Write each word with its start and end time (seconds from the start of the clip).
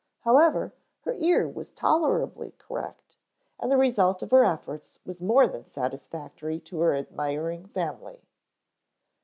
However, 0.21 0.73
her 1.01 1.13
ear 1.19 1.47
was 1.47 1.71
tolerably 1.71 2.55
correct 2.57 3.17
and 3.59 3.71
the 3.71 3.77
result 3.77 4.23
of 4.23 4.31
her 4.31 4.43
efforts 4.43 4.97
was 5.05 5.21
more 5.21 5.47
than 5.47 5.63
satisfactory 5.63 6.59
to 6.61 6.79
her 6.79 6.95
admiring 6.95 7.67
family. 7.67 8.23